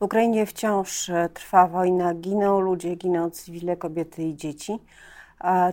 [0.00, 4.78] W Ukrainie wciąż e, trwa wojna, giną ludzie, giną cywile, kobiety i dzieci.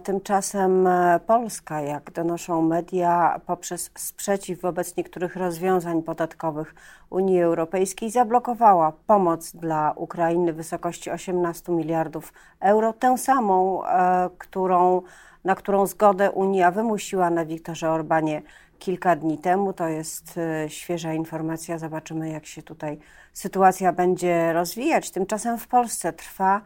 [0.04, 6.76] Tymczasem e, Polska, jak donoszą media, poprzez sprzeciw wobec niektórych rozwiązań podatkowych
[7.10, 15.02] Unii Europejskiej zablokowała pomoc dla Ukrainy w wysokości 18 miliardów euro, tę samą, e, którą,
[15.44, 18.42] na którą zgodę Unia wymusiła na Wiktorze Orbanie
[18.80, 19.74] kilka dni temu.
[19.74, 21.78] To jest e, świeża informacja.
[21.78, 22.98] Zobaczymy, jak się tutaj
[23.34, 25.12] sytuacja będzie rozwijać.
[25.12, 26.62] Tymczasem w Polsce trwa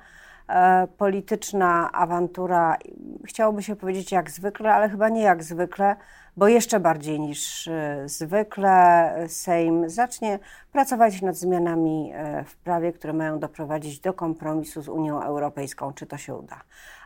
[0.50, 2.78] e, polityczna awantura,
[3.26, 5.96] chciałoby się powiedzieć jak zwykle, ale chyba nie jak zwykle,
[6.38, 10.40] bo jeszcze bardziej niż e, zwykle Sejm zacznie
[10.72, 12.14] pracować nad zmianami
[12.46, 15.94] w prawie, które mają doprowadzić do kompromisu z Unią Europejską.
[15.94, 16.62] Czy to się uda?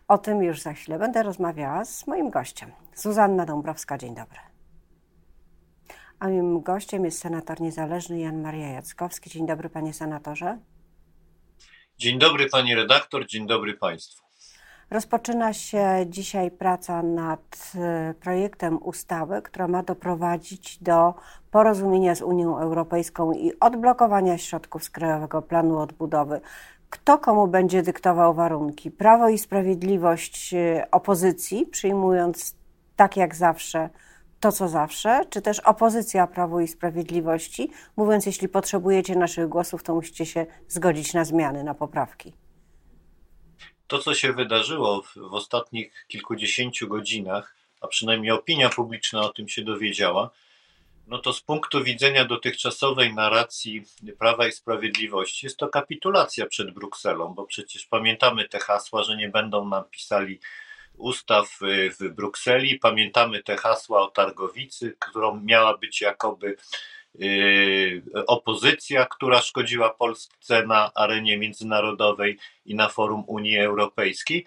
[0.07, 2.71] O tym już za chwilę będę rozmawiała z moim gościem.
[2.95, 4.54] Zuzanna Dąbrowska, dzień dobry.
[6.19, 9.29] A moim gościem jest senator niezależny Jan Maria Jackowski.
[9.29, 10.57] Dzień dobry, panie senatorze.
[11.97, 14.25] Dzień dobry, pani redaktor, dzień dobry państwu.
[14.89, 21.13] Rozpoczyna się dzisiaj praca nad e, projektem ustawy, która ma doprowadzić do
[21.51, 26.41] porozumienia z Unią Europejską i odblokowania środków z Krajowego Planu Odbudowy.
[26.89, 28.91] Kto komu będzie dyktował warunki?
[28.91, 32.55] Prawo i Sprawiedliwość e, opozycji, przyjmując
[32.95, 33.89] tak jak zawsze
[34.45, 39.95] to, co zawsze, czy też opozycja Prawu i Sprawiedliwości, mówiąc, jeśli potrzebujecie naszych głosów, to
[39.95, 42.33] musicie się zgodzić na zmiany, na poprawki?
[43.87, 49.49] To, co się wydarzyło w, w ostatnich kilkudziesięciu godzinach, a przynajmniej opinia publiczna o tym
[49.49, 50.29] się dowiedziała,
[51.07, 53.83] no to z punktu widzenia dotychczasowej narracji
[54.19, 59.29] Prawa i Sprawiedliwości jest to kapitulacja przed Brukselą, bo przecież pamiętamy te hasła, że nie
[59.29, 60.39] będą nam pisali
[60.97, 62.79] ustaw y, w Brukseli.
[62.79, 66.55] Pamiętamy te hasła o targowicy, którą miała być jakoby
[67.21, 74.45] y, opozycja, która szkodziła Polsce na arenie międzynarodowej i na forum Unii Europejskiej.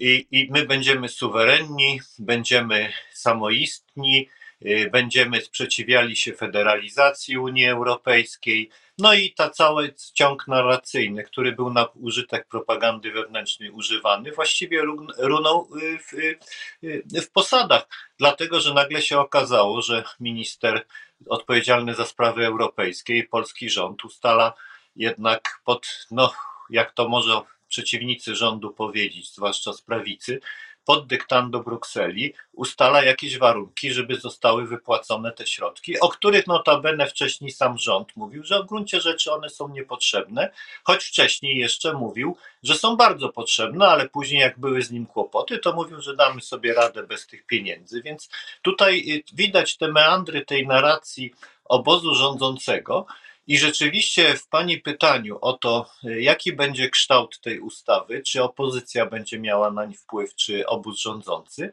[0.00, 4.28] I, I my będziemy suwerenni, będziemy samoistni,
[4.66, 11.72] y, będziemy sprzeciwiali się federalizacji Unii Europejskiej, no i ta cały ciąg narracyjny, który był
[11.72, 14.82] na użytek propagandy wewnętrznej używany, właściwie
[15.18, 17.88] runął y, w, y, w posadach,
[18.18, 20.86] dlatego że nagle się okazało, że minister
[21.28, 24.54] odpowiedzialny za sprawy europejskie i polski rząd ustala
[24.96, 26.32] jednak pod, no
[26.70, 30.40] jak to może przeciwnicy rządu powiedzieć, zwłaszcza z prawicy,
[30.88, 37.50] pod dyktando Brukseli ustala jakieś warunki, żeby zostały wypłacone te środki, o których notabene wcześniej
[37.50, 40.50] sam rząd mówił, że w gruncie rzeczy one są niepotrzebne,
[40.84, 45.58] choć wcześniej jeszcze mówił, że są bardzo potrzebne, ale później jak były z nim kłopoty,
[45.58, 48.02] to mówił, że damy sobie radę bez tych pieniędzy.
[48.02, 48.28] Więc
[48.62, 51.34] tutaj y, widać te meandry tej narracji
[51.64, 53.06] obozu rządzącego,
[53.48, 59.38] i rzeczywiście w Pani pytaniu o to, jaki będzie kształt tej ustawy, czy opozycja będzie
[59.38, 61.70] miała na nie wpływ, czy obóz rządzący,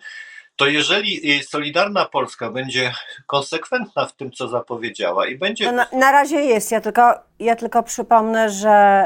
[0.56, 2.94] to jeżeli Solidarna Polska będzie
[3.28, 5.66] konsekwentna w tym, co zapowiedziała i będzie.
[5.66, 6.72] No na, na, razie jest.
[6.72, 9.06] Ja tylko, ja tylko przypomnę, że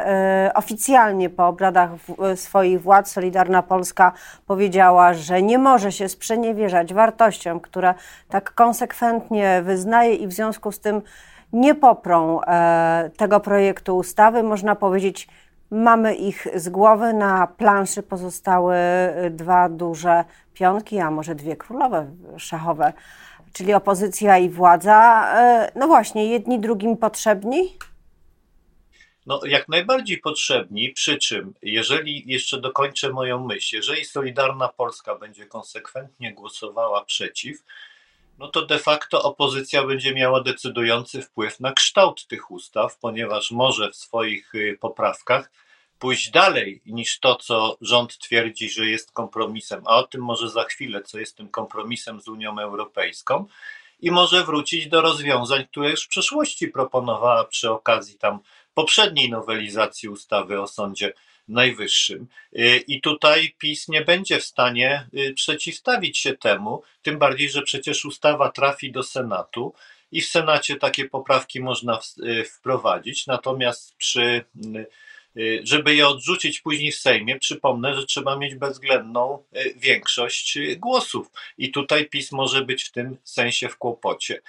[0.50, 4.14] y, oficjalnie po obradach w, swoich władz Solidarna Polska
[4.48, 7.94] powiedziała, że nie może się sprzeniewierzać wartościom, które
[8.30, 11.02] tak konsekwentnie wyznaje i w związku z tym
[11.54, 14.44] nie poprą e, tego projektu ustawy.
[14.44, 15.28] Można powiedzieć,
[15.72, 17.14] mamy ich z głowy.
[17.14, 18.76] Na planszy pozostały
[19.32, 20.24] dwa duże
[20.54, 22.94] pionki, a może dwie królowe szachowe,
[23.54, 25.30] czyli opozycja i władza.
[25.36, 27.78] E, no właśnie, jedni drugim potrzebni?
[29.26, 35.46] No, jak najbardziej potrzebni, przy czym, jeżeli jeszcze dokończę moją myśl, jeżeli Solidarna Polska będzie
[35.46, 37.64] konsekwentnie głosowała przeciw,
[38.40, 43.92] no to de facto opozycja będzie miała decydujący wpływ na kształt tych ustaw, ponieważ może
[43.92, 45.52] w swoich y, poprawkach
[46.00, 50.64] pójść dalej niż to, co rząd twierdzi, że jest kompromisem, a o tym może za
[50.64, 53.46] chwilę, co jest tym kompromisem z Unią Europejską,
[54.00, 58.40] i może wrócić do rozwiązań, które już w przeszłości proponowała przy okazji tam
[58.74, 61.14] poprzedniej nowelizacji ustawy o Sądzie
[61.50, 62.28] Najwyższym.
[62.60, 67.62] Y, I tutaj PiS nie będzie w stanie y, przeciwstawić się temu, tym bardziej, że
[67.62, 69.74] przecież ustawa trafi do Senatu
[70.12, 74.44] i w Senacie takie poprawki można y, wprowadzić, natomiast przy
[75.64, 79.44] żeby je odrzucić później w Sejmie, przypomnę, że trzeba mieć bezwzględną
[79.76, 81.32] większość głosów.
[81.58, 84.42] I tutaj PiS może być w tym sensie w kłopocie.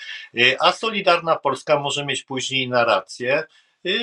[0.61, 3.45] A Solidarna Polska może mieć później narrację,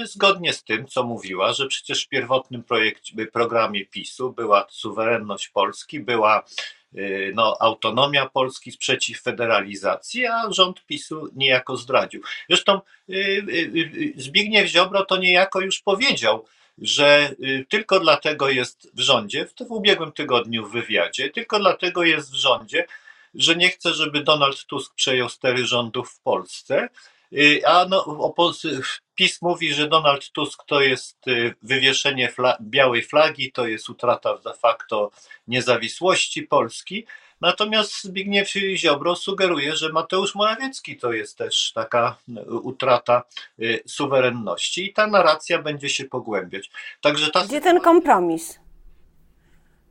[0.03, 5.99] zgodnie z tym, co mówiła, że przecież w pierwotnym projekcie, programie PiSu była suwerenność Polski,
[5.99, 6.43] była
[7.33, 12.21] no, autonomia Polski, sprzeciw federalizacji, a rząd PiSu niejako zdradził.
[12.49, 12.81] Zresztą
[14.15, 16.45] Zbigniew Ziobro to niejako już powiedział,
[16.77, 17.35] że
[17.69, 22.35] tylko dlatego jest w rządzie, w, w ubiegłym tygodniu w wywiadzie, tylko dlatego jest w
[22.35, 22.85] rządzie,
[23.35, 26.89] że nie chce, żeby Donald Tusk przejął stery rządów w Polsce.
[27.65, 28.33] A no,
[29.17, 34.37] PiS mówi, że Donald Tusk to jest y, wywieszenie fla białej flagi, to jest utrata
[34.37, 35.11] de facto
[35.47, 37.05] niezawisłości Polski.
[37.41, 43.23] Natomiast Zbigniew Ziobro sugeruje, że Mateusz Morawiecki to jest też taka y, utrata
[43.59, 46.69] y, suwerenności i ta narracja będzie się pogłębiać.
[47.01, 48.59] Także ta Gdzie ten kompromis?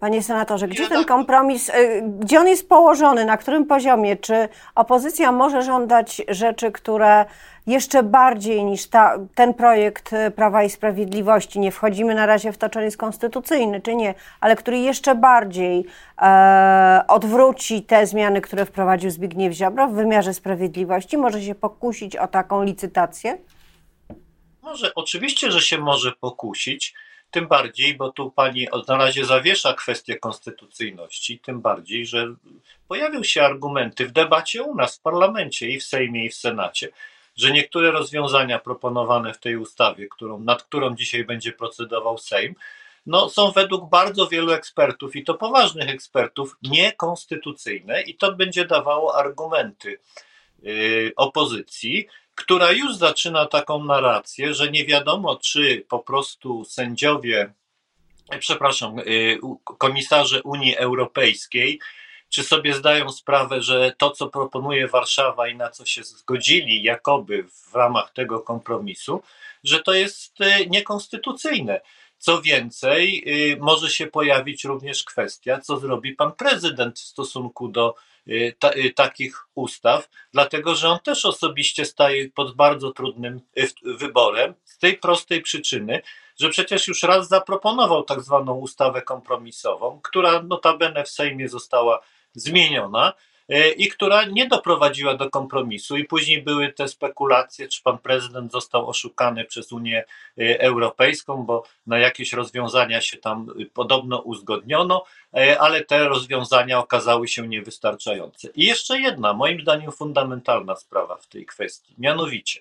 [0.06, 4.16] Panie senatorze, gdzie ten kompromis, y, gdzie on jest położony, na którym poziomie?
[4.16, 7.24] Czy opozycja może żądać rzeczy, które
[7.66, 12.58] jeszcze bardziej niż ta, ten projekt y, Prawa i Sprawiedliwości, nie wchodzimy na razie w
[12.58, 15.84] to, czy jest konstytucyjny, czy nie, ale który jeszcze bardziej
[16.22, 21.18] e, odwróci te zmiany, które wprowadził Zbigniew Ziobro w wymiarze sprawiedliwości?
[21.18, 23.38] Może się pokusić o taką licytację?
[24.62, 26.94] Może, oczywiście, że się może pokusić.
[27.30, 32.34] Tym bardziej, bo tu pani na razie zawiesza kwestię konstytucyjności, tym bardziej, że
[32.88, 36.88] pojawiły się argumenty w debacie u nas w parlamencie i w Sejmie i w Senacie,
[37.36, 42.54] że niektóre rozwiązania proponowane w tej ustawie, którą, nad którą dzisiaj będzie procedował Sejm,
[43.06, 49.16] no, są według bardzo wielu ekspertów i to poważnych ekspertów niekonstytucyjne i to będzie dawało
[49.16, 49.98] argumenty
[50.62, 57.52] yy, opozycji, która już zaczyna taką narrację, że nie wiadomo, czy po prostu sędziowie,
[58.30, 59.02] e, przepraszam, e,
[59.78, 61.80] komisarze Unii Europejskiej,
[62.28, 67.44] czy sobie zdają sprawę, że to, co proponuje Warszawa i na co się zgodzili, jakoby
[67.70, 69.22] w ramach tego kompromisu,
[69.64, 71.80] że to jest e, niekonstytucyjne.
[72.18, 73.24] Co więcej,
[73.60, 77.94] może się pojawić również kwestia, co zrobi pan prezydent w stosunku do
[78.28, 83.68] Y, ta, y, takich ustaw, dlatego że on też osobiście staje pod bardzo trudnym y,
[83.84, 86.02] wyborem z tej prostej przyczyny,
[86.40, 92.00] że przecież już raz zaproponował tak zwaną ustawę kompromisową, która notabene w Sejmie została
[92.34, 93.12] zmieniona
[93.76, 95.96] i która nie doprowadziła do kompromisu.
[95.96, 100.04] I później były te spekulacje, czy pan prezydent został oszukany przez Unię
[100.38, 105.04] e, Europejską, bo na jakieś rozwiązania się tam y, podobno uzgodniono,
[105.34, 108.48] e, ale te rozwiązania okazały się niewystarczające.
[108.54, 112.60] I jeszcze jedna, moim zdaniem, fundamentalna sprawa w tej kwestii, mianowicie.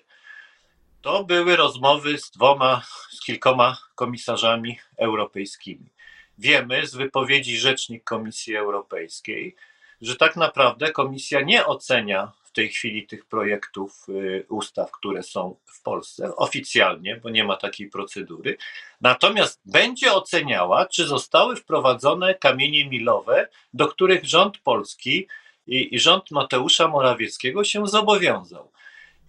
[1.02, 5.90] To były rozmowy z dwoma, z kilkoma komisarzami europejskimi.
[6.38, 9.56] Wiemy z wypowiedzi rzecznik Komisji Europejskiej,
[10.00, 15.56] że tak naprawdę komisja nie ocenia w tej chwili tych projektów y, ustaw, które są
[15.64, 18.56] w Polsce oficjalnie, bo nie ma takiej procedury.
[19.00, 25.26] Natomiast będzie oceniała, czy zostały wprowadzone kamienie milowe, do których rząd polski
[25.66, 28.70] i, i rząd Mateusza Morawieckiego się zobowiązał.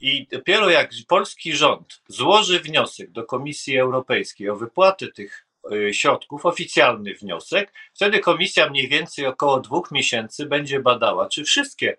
[0.02, 5.47] I dopiero jak polski rząd złoży wniosek do Komisji Europejskiej o wypłatę tych
[5.92, 7.74] środków, oficjalny wniosek.
[7.94, 11.98] Wtedy komisja mniej więcej około dwóch miesięcy będzie badała, czy wszystkie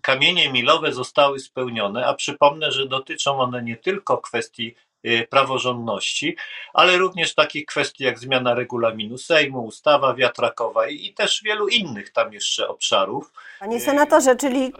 [0.00, 4.74] kamienie milowe zostały spełnione, a przypomnę, że dotyczą one nie tylko kwestii
[5.06, 6.36] y, praworządności,
[6.74, 12.32] ale również takich kwestii jak zmiana regulaminu Sejmu, ustawa wiatrakowa i też wielu innych tam
[12.32, 13.32] jeszcze obszarów.
[13.60, 14.72] Panie senatorze, czyli,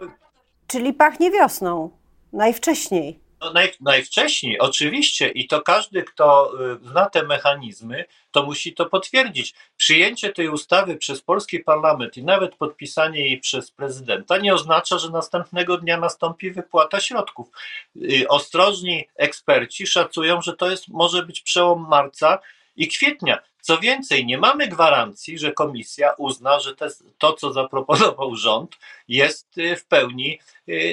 [0.67, 1.89] czyli pachnie wiosną,
[2.33, 3.26] najwcześniej.
[3.41, 8.85] No naj, najwcześniej, oczywiście, i to każdy, kto y, zna te mechanizmy, to musi to
[8.85, 9.53] potwierdzić.
[9.77, 15.09] Przyjęcie tej ustawy przez polski parlament i nawet podpisanie jej przez prezydenta nie oznacza, że
[15.09, 17.47] następnego dnia nastąpi wypłata środków.
[17.95, 22.39] Y, ostrożni eksperci szacują, że to jest może być przełom marca
[22.75, 23.39] i kwietnia.
[23.61, 28.77] Co więcej, nie mamy gwarancji, że komisja uzna, że te, to, co zaproponował rząd,
[29.07, 30.39] jest y, w pełni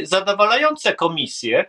[0.02, 1.64] zadowalające komisję,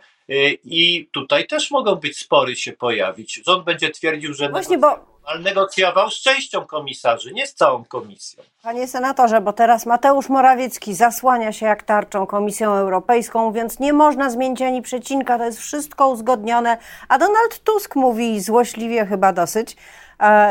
[0.64, 3.42] I tutaj też mogą być spory się pojawić.
[3.46, 4.98] Rząd będzie twierdził, że Właśnie, bo...
[5.24, 8.42] ale negocjował z częścią komisarzy, nie z całą komisją.
[8.62, 14.30] Panie senatorze, bo teraz Mateusz Morawiecki zasłania się jak tarczą Komisją Europejską, mówiąc, nie można
[14.30, 16.78] zmienić ani przecinka, to jest wszystko uzgodnione,
[17.08, 19.76] a Donald Tusk mówi złośliwie chyba dosyć,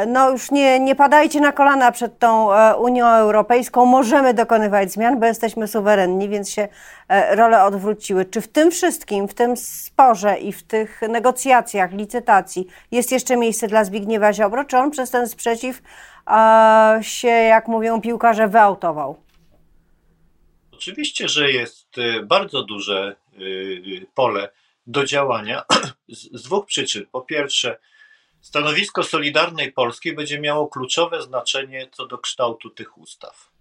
[0.08, 5.20] no już nie, nie padajcie na kolana przed tą e, Unią Europejską, możemy dokonywać zmian,
[5.20, 6.68] bo jesteśmy suwerenni, więc się
[7.08, 8.26] e, role odwróciły.
[8.26, 13.68] Czy w tym wszystkim, w tym sporze i w tych negocjacjach, licytacji jest jeszcze miejsce
[13.68, 15.82] dla Zbigniewa Ziobro, czy on przez ten sprzeciw
[17.02, 19.16] się, jak mówią piłkarze, wyautował?
[20.72, 21.88] Oczywiście, że jest
[22.24, 23.16] bardzo duże
[24.16, 24.50] pole
[24.88, 25.64] do działania
[26.10, 27.06] z dwóch przyczyn.
[27.12, 27.78] Po pierwsze,
[28.46, 33.52] Stanowisko Solidarnej Polski będzie miało kluczowe znaczenie co do kształtu tych ustaw.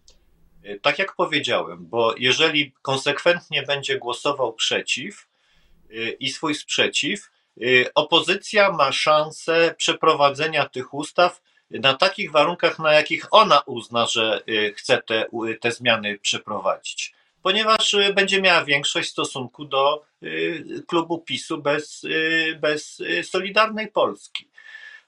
[0.83, 5.29] Tak jak powiedziałem, bo jeżeli konsekwentnie będzie głosował przeciw
[6.21, 7.31] i swój sprzeciw,
[7.95, 14.43] opozycja ma szansę przeprowadzenia tych ustaw na takich warunkach, na jakich ona uzna, że
[14.77, 15.27] chce te,
[15.61, 17.15] te zmiany przeprowadzić
[17.45, 23.89] ponieważ y, będzie miała większość w stosunku do y, klubu PiSu bez, y, bez Solidarnej
[23.89, 24.49] Polski.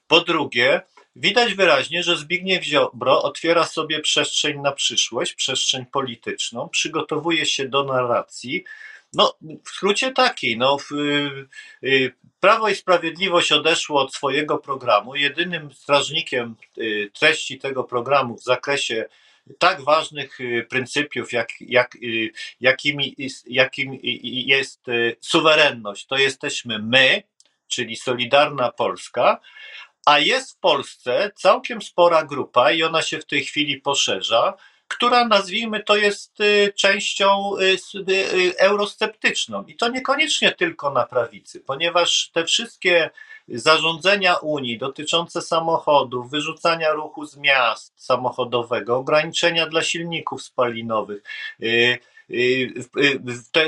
[0.07, 0.81] Po drugie,
[1.15, 7.83] widać wyraźnie, że Zbigniew Ziobro otwiera sobie przestrzeń na przyszłość, przestrzeń polityczną, przygotowuje się do
[7.83, 8.63] narracji.
[9.13, 10.77] No, w skrócie taki, no,
[12.39, 15.15] Prawo i Sprawiedliwość odeszło od swojego programu.
[15.15, 16.55] Jedynym strażnikiem
[17.13, 19.05] treści tego programu w zakresie
[19.59, 23.15] tak ważnych y, pryncypiów, jak, jak, y, jakimi,
[23.47, 27.23] jakim jest y, suwerenność, to jesteśmy my,
[27.67, 29.39] czyli Solidarna Polska,
[30.07, 34.53] a jest w Polsce całkiem spora grupa i ona się w tej chwili poszerza,
[34.87, 36.37] która nazwijmy to jest
[36.75, 37.51] częścią
[38.57, 39.63] eurosceptyczną.
[39.63, 43.09] I to niekoniecznie tylko na prawicy, ponieważ te wszystkie
[43.47, 51.23] zarządzenia Unii dotyczące samochodów, wyrzucania ruchu z miast samochodowego, ograniczenia dla silników spalinowych,
[51.63, 51.99] y, y, y,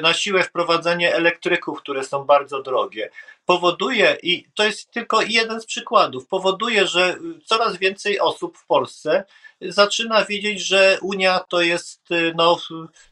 [0.02, 3.10] na siłę wprowadzenie elektryków, które są bardzo drogie,
[3.46, 9.24] powoduje, i to jest tylko jeden z przykładów, powoduje, że coraz więcej osób w Polsce
[9.62, 12.58] zaczyna widzieć, że Unia to jest, y, no,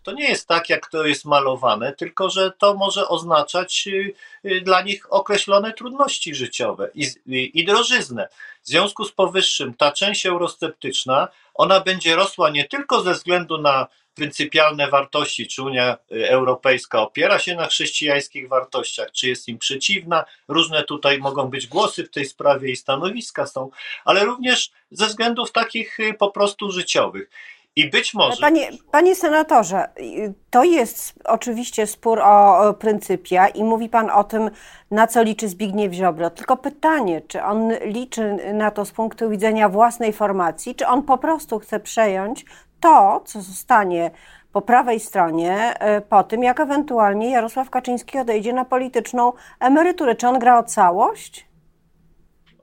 [0.03, 4.13] to nie jest tak, jak to jest malowane, tylko że to może oznaczać y,
[4.45, 8.29] y, dla nich określone trudności życiowe i, i, i drożyznę.
[8.63, 13.87] W związku z powyższym ta część eurosceptyczna, ona będzie rosła nie tylko ze względu na
[14.17, 20.25] pryncypialne wartości, czy Unia Europejska opiera się na chrześcijańskich wartościach, czy jest im przeciwna.
[20.47, 23.69] Różne tutaj mogą być głosy w tej sprawie i stanowiska są,
[24.05, 27.29] ale również ze względów takich y, po prostu życiowych.
[27.75, 28.41] I być może.
[28.41, 29.89] Panie, panie senatorze,
[30.49, 34.49] to jest oczywiście spór o pryncypia i mówi pan o tym,
[34.91, 36.29] na co liczy Zbigniew Ziobro.
[36.29, 41.17] Tylko pytanie, czy on liczy na to z punktu widzenia własnej formacji, czy on po
[41.17, 42.45] prostu chce przejąć
[42.79, 44.11] to, co zostanie
[44.53, 50.15] po prawej stronie e, po tym, jak ewentualnie Jarosław Kaczyński odejdzie na polityczną emeryturę.
[50.15, 51.47] Czy on gra o całość?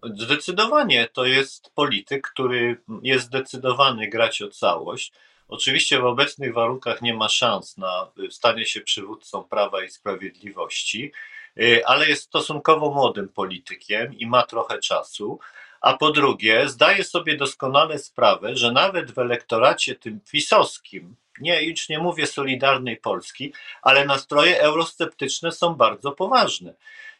[0.02, 5.12] Zdecydowanie to jest polityk, który jest zdecydowany grać o całość.
[5.48, 11.12] Oczywiście w obecnych warunkach nie ma szans na stanie się przywódcą Prawa i Sprawiedliwości,
[11.56, 15.38] e, ale jest stosunkowo młodym politykiem i ma trochę czasu
[15.84, 21.88] a po drugie zdaje sobie doskonale sprawę, że nawet w elektoracie tym pisowskim, nie, już
[21.88, 26.74] nie mówię Solidarnej Polski, ale nastroje eurosceptyczne są bardzo poważne.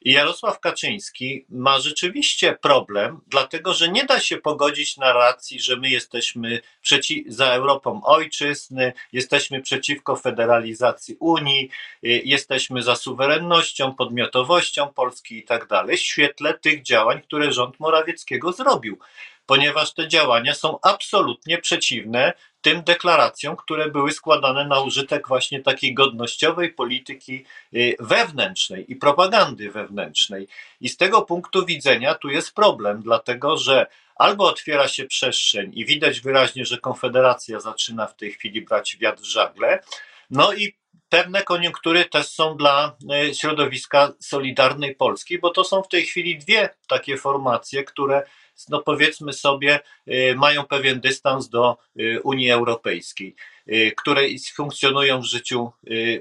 [0.04, 5.90] I Jarosław Kaczyński ma rzeczywiście problem, dlatego że nie da się pogodzić narracji, że my
[5.90, 11.70] jesteśmy przeci- za Europą ojczyzny, jesteśmy przeciwko federalizacji Unii,
[12.04, 17.80] y, jesteśmy za suwerennością, podmiotowością Polski i tak dalej, w świetle tych działań, które rząd
[17.80, 18.98] Morawieckiego zrobił
[19.46, 22.32] ponieważ te działania są absolutnie przeciwne
[22.64, 27.44] tym deklaracjom, które były składane na użytek właśnie takiej godnościowej polityki
[27.74, 30.48] y, wewnętrznej i propagandy wewnętrznej.
[30.80, 35.84] I z tego punktu widzenia tu jest problem, dlatego że albo otwiera się przestrzeń i
[35.84, 39.82] widać wyraźnie, że Konfederacja zaczyna w tej chwili brać wiatr w żagle,
[40.30, 40.76] no i
[41.08, 42.96] pewne koniunktury też są dla
[43.30, 48.22] y, środowiska Solidarnej Polski, bo to są w tej chwili dwie takie formacje, które
[48.68, 53.34] no powiedzmy sobie, y, mają pewien dystans do y, Unii Europejskiej,
[53.68, 54.22] y, które
[54.54, 55.72] funkcjonują w życiu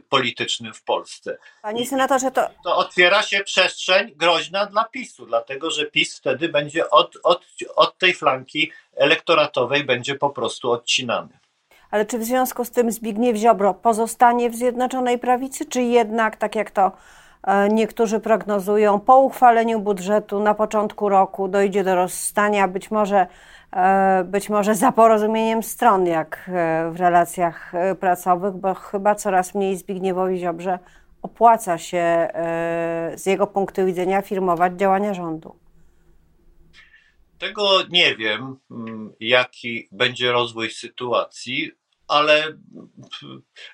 [0.09, 1.37] politycznym w Polsce.
[1.61, 2.49] Panie senatorze, to...
[2.63, 7.97] to otwiera się przestrzeń groźna dla PiSu, dlatego że PiS wtedy będzie od, od, od
[7.97, 11.39] tej flanki elektoratowej będzie po prostu odcinany.
[11.91, 16.55] Ale czy w związku z tym Zbigniew Ziobro pozostanie w Zjednoczonej Prawicy, czy jednak, tak
[16.55, 16.91] jak to
[17.69, 23.27] niektórzy prognozują, po uchwaleniu budżetu na początku roku dojdzie do rozstania, być może,
[23.71, 29.77] e, być może za porozumieniem stron, jak e, w relacjach pracowych, bo chyba coraz mniej
[29.77, 30.79] Zbigniewowi Ziobrze
[31.21, 32.27] opłaca się
[33.15, 35.55] z jego punktu widzenia firmować działania rządu.
[37.37, 41.71] Tego nie wiem, mm, jaki będzie rozwój sytuacji
[42.13, 42.53] ale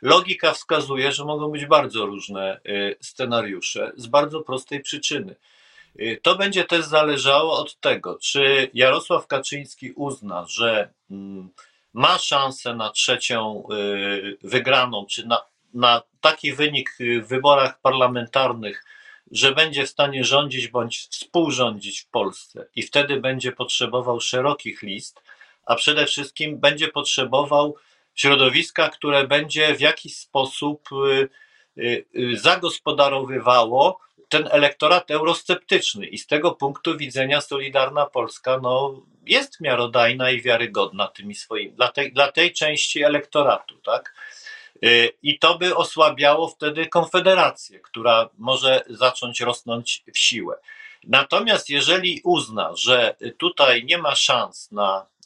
[0.02, 5.36] logika wskazuje, że mogą być bardzo różne y, scenariusze z bardzo prostej przyczyny.
[6.00, 11.50] Y, to będzie też zależało od tego, czy Jarosław Kaczyński uzna, że mm,
[11.94, 15.42] ma szansę na trzecią y, wygraną, czy na,
[15.74, 18.86] na taki wynik w wyborach parlamentarnych,
[19.32, 25.22] że będzie w stanie rządzić bądź współrządzić w Polsce i wtedy będzie potrzebował szerokich list,
[25.66, 27.76] a przede wszystkim będzie potrzebował
[28.16, 30.90] środowiska, które będzie w jakiś sposób
[32.34, 34.00] zagospodarowywało
[34.30, 41.08] ten elektorat eurosceptyczny i z tego punktu widzenia Solidarna Polska no, jest miarodajna i wiarygodna
[41.08, 44.14] tymi swoimi, dla tej, dla tej części elektoratu, tak?
[44.86, 50.56] Y, I to by osłabiało wtedy Konfederację, która może zacząć rosnąć w siłę.
[51.04, 55.19] Natomiast jeżeli uzna, że tutaj nie ma szans na, y, y,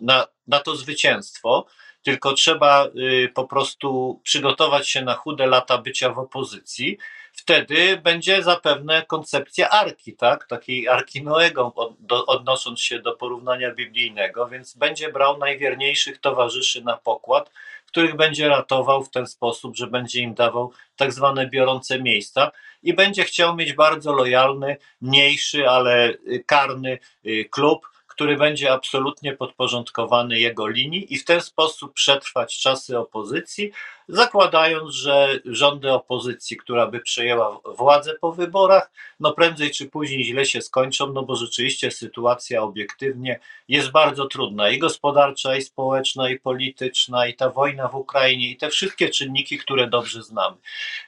[0.00, 1.66] na, na to zwycięstwo,
[2.02, 2.88] tylko trzeba
[3.34, 6.98] po prostu przygotować się na chude lata bycia w opozycji,
[7.32, 10.46] wtedy będzie zapewne koncepcja arki, tak?
[10.46, 11.94] takiej arki Noego,
[12.26, 17.50] odnosząc się do porównania biblijnego, więc będzie brał najwierniejszych towarzyszy na pokład,
[17.86, 22.50] których będzie ratował w ten sposób, że będzie im dawał tak zwane biorące miejsca
[22.82, 26.14] i będzie chciał mieć bardzo lojalny, mniejszy, ale
[26.46, 32.98] karny y, klub, który będzie absolutnie podporządkowany jego linii i w ten sposób przetrwać czasy
[32.98, 33.72] opozycji,
[34.08, 38.90] zakładając, że rządy opozycji, która by przejęła władzę po wyborach,
[39.20, 44.70] no prędzej czy później źle się skończą, no bo rzeczywiście sytuacja obiektywnie jest bardzo trudna
[44.70, 49.58] i gospodarcza, i społeczna, i polityczna, i ta wojna w Ukrainie, i te wszystkie czynniki,
[49.58, 50.56] które dobrze znamy.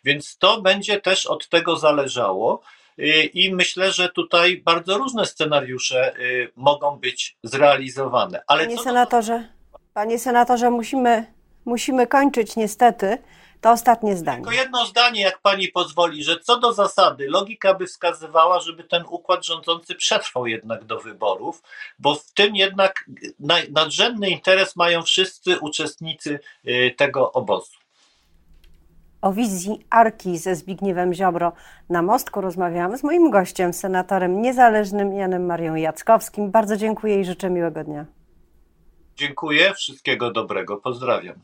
[0.05, 2.63] Więc to będzie też od tego zależało.
[2.99, 8.43] Y, I myślę, że tutaj bardzo różne scenariusze y, mogą być zrealizowane.
[8.47, 9.49] Ale panie, senatorze,
[9.95, 11.27] panie senatorze, musimy,
[11.65, 13.19] musimy kończyć niestety.
[13.61, 14.37] To ostatnie zdanie.
[14.37, 19.05] Tylko jedno zdanie, jak pani pozwoli, że co do zasady, logika by wskazywała, żeby ten
[19.09, 21.63] układ rządzący przetrwał jednak do wyborów,
[21.99, 23.11] bo w tym jednak
[23.71, 27.73] nadrzędny interes mają wszyscy uczestnicy y, tego obozu.
[29.23, 31.53] O wizji Arki ze Zbigniewem Ziobro
[31.89, 36.51] na Mostku rozmawiamy z moim gościem, senatorem niezależnym Janem Marią Jackowskim.
[36.51, 38.07] Bardzo dziękuję i życzę miłego dnia.
[39.17, 41.37] Dziękuję, wszystkiego dobrego, pozdrawiam.